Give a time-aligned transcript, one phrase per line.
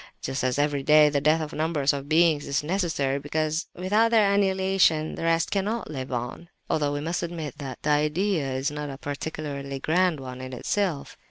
[0.19, 4.33] Just as every day the death of numbers of beings is necessary because without their
[4.33, 8.97] annihilation the rest cannot live on—(although we must admit that the idea is not a
[8.97, 11.19] particularly grand one in itself!)